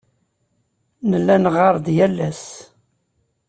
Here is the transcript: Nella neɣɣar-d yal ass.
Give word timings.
Nella 1.09 1.35
neɣɣar-d 1.37 1.87
yal 1.97 2.17
ass. 2.29 2.43